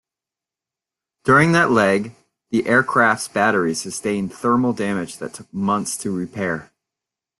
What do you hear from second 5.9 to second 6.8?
to repair.